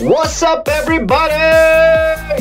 [0.00, 1.34] What's up, everybody?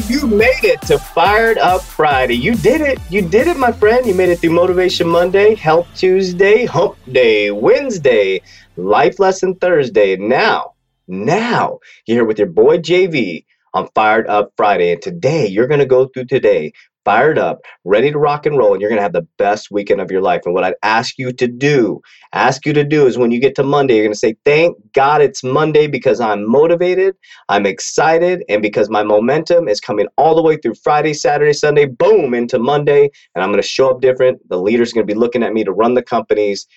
[0.08, 2.36] You made it to Fired Up Friday.
[2.36, 3.00] You did it.
[3.10, 4.06] You did it, my friend.
[4.06, 8.44] You made it through Motivation Monday, Help Tuesday, Hump Day, Wednesday,
[8.76, 10.16] Life Lesson Thursday.
[10.18, 10.74] Now,
[11.08, 13.44] now, you're here with your boy JV
[13.74, 14.92] on Fired Up Friday.
[14.92, 16.74] And today, you're going to go through today
[17.08, 20.02] fired up, ready to rock and roll, and you're going to have the best weekend
[20.02, 20.42] of your life.
[20.44, 22.02] And what I'd ask you to do,
[22.34, 24.76] ask you to do is when you get to Monday, you're going to say, Thank
[24.92, 27.16] God it's Monday because I'm motivated,
[27.48, 31.86] I'm excited, and because my momentum is coming all the way through Friday, Saturday, Sunday,
[31.86, 34.42] boom, into Monday, and I'm going to show up different.
[34.50, 36.68] The leader's going to be looking at me to run the companies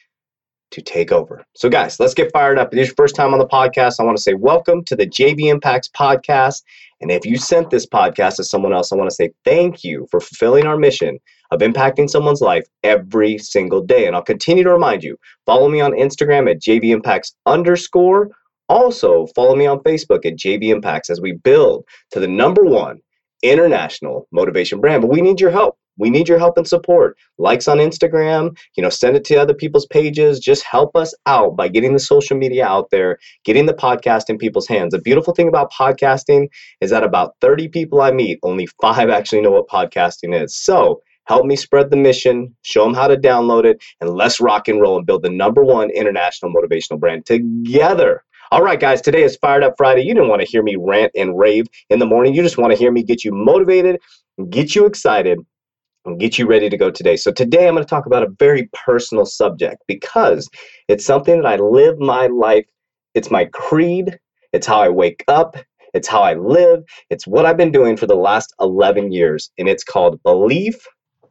[0.70, 1.44] to take over.
[1.56, 2.72] So, guys, let's get fired up.
[2.72, 5.08] If it's your first time on the podcast, I want to say welcome to the
[5.08, 6.62] JV Impacts podcast.
[7.00, 10.06] And if you sent this podcast to someone else, I want to say thank you
[10.10, 11.18] for fulfilling our mission
[11.50, 14.06] of impacting someone's life every single day.
[14.06, 18.30] And I'll continue to remind you follow me on Instagram at JV Impacts underscore.
[18.68, 23.00] Also, follow me on Facebook at JV Impacts as we build to the number one
[23.42, 25.02] international motivation brand.
[25.02, 25.76] But we need your help.
[26.00, 27.18] We need your help and support.
[27.36, 30.40] Likes on Instagram, you know, send it to other people's pages.
[30.40, 34.38] Just help us out by getting the social media out there, getting the podcast in
[34.38, 34.92] people's hands.
[34.92, 36.48] The beautiful thing about podcasting
[36.80, 40.54] is that about 30 people I meet, only five actually know what podcasting is.
[40.54, 44.68] So, help me spread the mission, show them how to download it, and let's rock
[44.68, 48.24] and roll and build the number one international motivational brand together.
[48.50, 50.00] All right, guys, today is Fired Up Friday.
[50.00, 52.34] You didn't want to hear me rant and rave in the morning.
[52.34, 54.00] You just want to hear me get you motivated,
[54.48, 55.38] get you excited,
[56.04, 57.16] and get you ready to go today.
[57.16, 60.48] So, today I'm going to talk about a very personal subject because
[60.88, 62.66] it's something that I live my life.
[63.14, 64.18] It's my creed,
[64.52, 65.56] it's how I wake up,
[65.94, 69.68] it's how I live, it's what I've been doing for the last 11 years, and
[69.68, 70.76] it's called belief,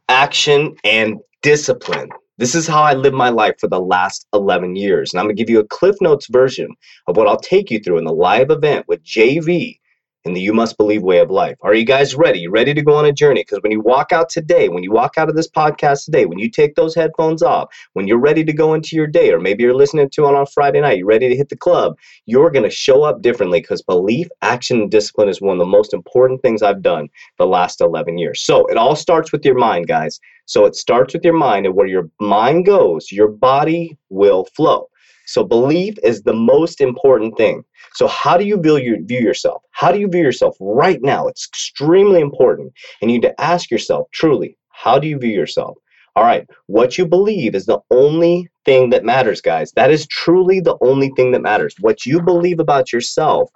[0.08, 2.10] action, and discipline.
[2.36, 5.12] This is how I live my life for the last 11 years.
[5.12, 6.68] And I'm going to give you a Cliff Notes version
[7.06, 9.79] of what I'll take you through in the live event with JV
[10.24, 11.56] in the You Must Believe way of life.
[11.62, 12.46] Are you guys ready?
[12.46, 13.40] Ready to go on a journey?
[13.40, 16.38] Because when you walk out today, when you walk out of this podcast today, when
[16.38, 19.62] you take those headphones off, when you're ready to go into your day, or maybe
[19.62, 22.64] you're listening to it on Friday night, you're ready to hit the club, you're going
[22.64, 26.42] to show up differently because belief, action, and discipline is one of the most important
[26.42, 28.42] things I've done the last 11 years.
[28.42, 30.20] So it all starts with your mind, guys.
[30.44, 34.88] So it starts with your mind, and where your mind goes, your body will flow.
[35.30, 37.62] So belief is the most important thing.
[37.94, 39.62] So how do you view, view yourself?
[39.70, 41.28] How do you view yourself right now?
[41.28, 42.72] It's extremely important.
[43.00, 45.78] And you need to ask yourself truly, how do you view yourself?
[46.16, 49.70] All right, what you believe is the only thing that matters, guys.
[49.76, 51.76] That is truly the only thing that matters.
[51.78, 53.50] What you believe about yourself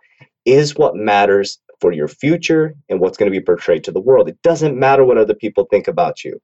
[0.45, 4.29] is what matters for your future and what's going to be portrayed to the world.
[4.29, 6.41] It doesn't matter what other people think about you.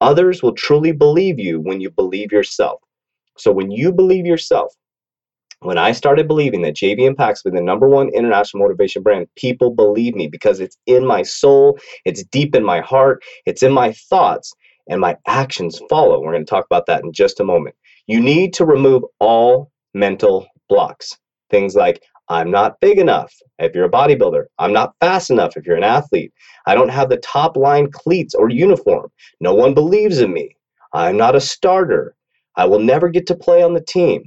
[0.00, 2.80] Others will truly believe you when you believe yourself.
[3.42, 4.72] So when you believe yourself,
[5.62, 9.70] when I started believing that JV Impacts was the number one international motivation brand, people
[9.70, 13.90] believe me because it's in my soul, it's deep in my heart, it's in my
[13.92, 14.52] thoughts,
[14.88, 16.20] and my actions follow.
[16.20, 17.74] We're going to talk about that in just a moment.
[18.06, 21.18] You need to remove all mental blocks.
[21.50, 24.44] Things like, I'm not big enough if you're a bodybuilder.
[24.60, 26.32] I'm not fast enough if you're an athlete.
[26.66, 29.10] I don't have the top line cleats or uniform.
[29.40, 30.56] No one believes in me.
[30.92, 32.14] I'm not a starter.
[32.56, 34.24] I will never get to play on the team.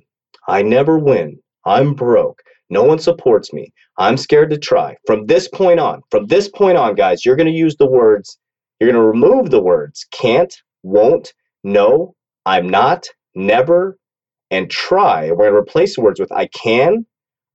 [0.48, 1.40] I never win.
[1.66, 2.42] I'm broke.
[2.70, 3.74] No one supports me.
[3.98, 4.98] I'm scared to try.
[5.06, 8.38] From this point on, from this point on, guys, you're going to use the words,
[8.80, 10.54] you're going to remove the words can't,
[10.84, 12.16] won't, no,
[12.46, 13.98] I'm not, never,
[14.52, 15.30] and try.
[15.32, 17.06] We're going to replace the words with I can,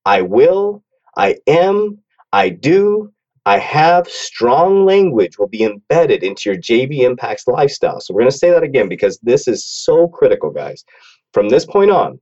[0.04, 0.82] I will,
[1.16, 1.98] I am,
[2.32, 3.12] I do,
[3.50, 8.00] I have strong language will be embedded into your JV Impacts lifestyle.
[8.00, 10.84] So we're going to say that again because this is so critical, guys.
[11.34, 12.20] From this point on,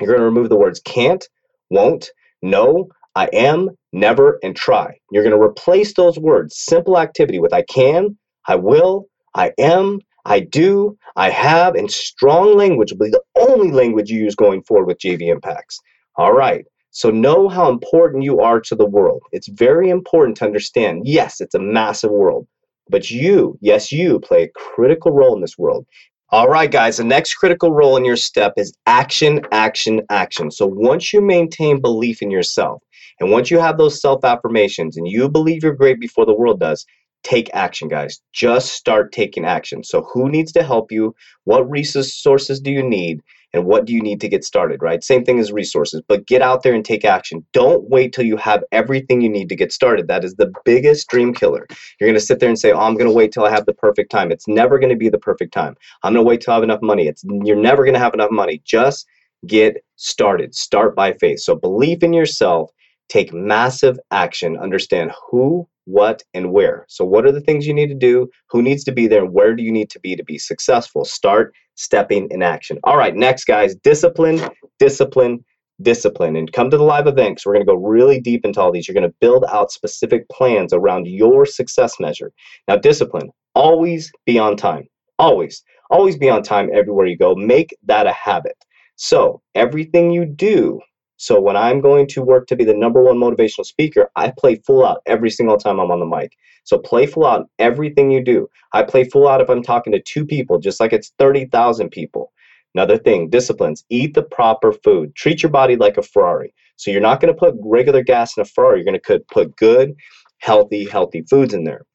[0.00, 1.22] you're going to remove the words can't,
[1.68, 2.08] won't,
[2.40, 4.96] no, I am, never, and try.
[5.10, 8.16] You're going to replace those words, simple activity, with I can,
[8.48, 13.70] I will, I am, I do, I have, and strong language will be the only
[13.70, 15.78] language you use going forward with JV Impacts.
[16.16, 16.64] All right.
[16.94, 19.24] So know how important you are to the world.
[19.32, 21.08] It's very important to understand.
[21.08, 22.46] Yes, it's a massive world,
[22.88, 25.86] but you, yes, you play a critical role in this world.
[26.30, 30.52] All right, guys, the next critical role in your step is action, action, action.
[30.52, 32.80] So once you maintain belief in yourself,
[33.18, 36.60] and once you have those self affirmations and you believe you're great before the world
[36.60, 36.86] does,
[37.24, 38.20] take action, guys.
[38.32, 39.82] Just start taking action.
[39.82, 41.12] So, who needs to help you?
[41.42, 43.20] What resources do you need?
[43.54, 45.02] And what do you need to get started, right?
[45.02, 47.46] Same thing as resources, but get out there and take action.
[47.52, 50.08] Don't wait till you have everything you need to get started.
[50.08, 51.66] That is the biggest dream killer.
[51.98, 53.64] You're going to sit there and say, "Oh, I'm going to wait till I have
[53.64, 55.76] the perfect time." It's never going to be the perfect time.
[56.02, 57.06] I'm going to wait till I have enough money.
[57.06, 58.60] It's you're never going to have enough money.
[58.64, 59.06] Just
[59.46, 60.54] get started.
[60.54, 61.38] Start by faith.
[61.38, 62.72] So believe in yourself,
[63.08, 66.84] take massive action, understand who what, and where.
[66.88, 68.28] So, what are the things you need to do?
[68.50, 69.26] Who needs to be there?
[69.26, 71.04] Where do you need to be to be successful?
[71.04, 72.78] Start stepping in action.
[72.84, 74.40] All right, next, guys, discipline,
[74.78, 75.44] discipline,
[75.82, 76.36] discipline.
[76.36, 78.86] And come to the live event we're going to go really deep into all these.
[78.86, 82.32] You're going to build out specific plans around your success measure.
[82.68, 84.88] Now, discipline, always be on time.
[85.18, 87.34] Always, always be on time everywhere you go.
[87.34, 88.56] Make that a habit.
[88.96, 90.80] So, everything you do,
[91.24, 94.56] so when I'm going to work to be the number one motivational speaker, I play
[94.56, 96.36] full out every single time I'm on the mic.
[96.64, 98.46] So play full out everything you do.
[98.74, 102.30] I play full out if I'm talking to two people, just like it's 30,000 people.
[102.74, 103.86] Another thing, disciplines.
[103.88, 105.14] Eat the proper food.
[105.16, 106.52] Treat your body like a Ferrari.
[106.76, 108.80] So you're not going to put regular gas in a Ferrari.
[108.80, 109.94] You're going to put good,
[110.40, 111.86] healthy, healthy foods in there.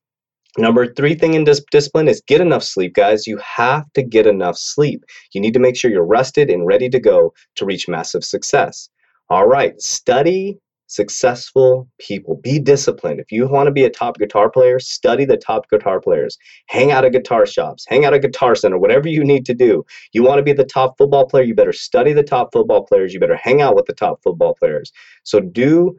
[0.58, 3.28] Number three thing in dis- discipline is get enough sleep, guys.
[3.28, 5.04] You have to get enough sleep.
[5.34, 8.90] You need to make sure you're rested and ready to go to reach massive success.
[9.30, 12.36] All right, study successful people.
[12.44, 13.20] Be disciplined.
[13.20, 16.38] If you want to be a top guitar player, study the top guitar players.
[16.68, 19.86] Hang out at guitar shops, hang out at guitar center, whatever you need to do.
[20.14, 23.14] You want to be the top football player, you better study the top football players.
[23.14, 24.92] You better hang out with the top football players.
[25.24, 25.96] So do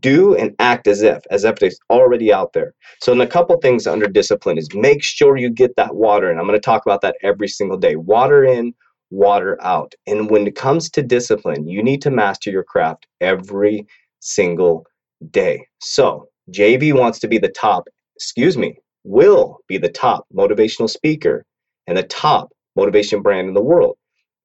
[0.00, 3.56] do and act as if as if it's already out there so in a couple
[3.58, 6.84] things under discipline is make sure you get that water and i'm going to talk
[6.84, 8.74] about that every single day water in
[9.10, 9.94] water out.
[10.06, 13.86] And when it comes to discipline, you need to master your craft every
[14.20, 14.86] single
[15.30, 15.66] day.
[15.80, 21.44] So, JV wants to be the top, excuse me, will be the top motivational speaker
[21.86, 23.96] and the top motivation brand in the world.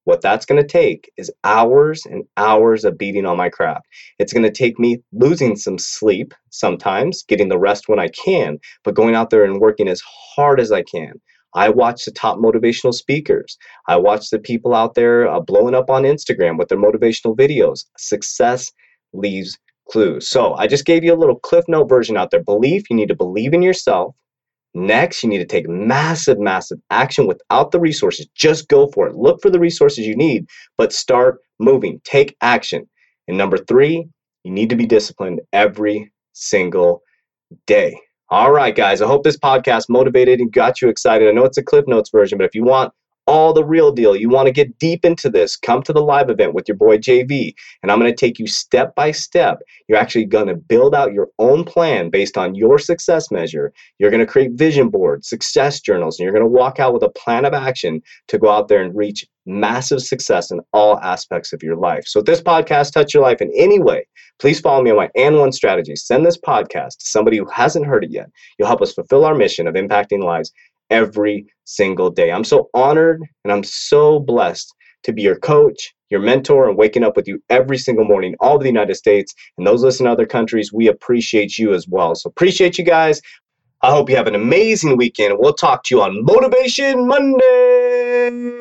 [0.05, 3.85] What that's going to take is hours and hours of beating on my craft.
[4.17, 8.57] It's going to take me losing some sleep sometimes, getting the rest when I can,
[8.83, 11.21] but going out there and working as hard as I can.
[11.53, 13.57] I watch the top motivational speakers.
[13.87, 17.85] I watch the people out there uh, blowing up on Instagram with their motivational videos.
[17.97, 18.71] Success
[19.13, 19.57] leaves
[19.89, 20.27] clues.
[20.27, 22.43] So I just gave you a little cliff note version out there.
[22.43, 24.15] Belief, you need to believe in yourself.
[24.73, 28.27] Next, you need to take massive, massive action without the resources.
[28.35, 29.15] Just go for it.
[29.15, 30.45] Look for the resources you need,
[30.77, 31.99] but start moving.
[32.05, 32.87] Take action.
[33.27, 34.07] And number three,
[34.43, 37.01] you need to be disciplined every single
[37.67, 37.99] day.
[38.31, 39.01] All right, guys.
[39.01, 41.27] I hope this podcast motivated and got you excited.
[41.27, 42.93] I know it's a Cliff Notes version, but if you want
[43.31, 46.29] all the real deal, you want to get deep into this, come to the live
[46.29, 47.53] event with your boy JV.
[47.81, 49.59] And I'm going to take you step by step.
[49.87, 53.71] You're actually going to build out your own plan based on your success measure.
[53.99, 57.03] You're going to create vision boards, success journals, and you're going to walk out with
[57.03, 61.53] a plan of action to go out there and reach massive success in all aspects
[61.53, 62.05] of your life.
[62.05, 64.05] So if this podcast touched your life in any way,
[64.39, 65.95] please follow me on my and one strategy.
[65.95, 68.29] Send this podcast to somebody who hasn't heard it yet.
[68.59, 70.51] You'll help us fulfill our mission of impacting lives
[70.91, 72.31] every single day.
[72.31, 74.73] I'm so honored and I'm so blessed
[75.03, 78.57] to be your coach, your mentor, and waking up with you every single morning, all
[78.57, 80.71] of the United States and those listening to other countries.
[80.71, 82.13] We appreciate you as well.
[82.13, 83.21] So appreciate you guys.
[83.81, 85.37] I hope you have an amazing weekend.
[85.39, 88.60] We'll talk to you on Motivation Monday.